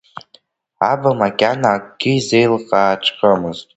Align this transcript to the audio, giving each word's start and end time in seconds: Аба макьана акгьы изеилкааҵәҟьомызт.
Аба 0.91 1.11
макьана 1.19 1.69
акгьы 1.75 2.11
изеилкааҵәҟьомызт. 2.17 3.67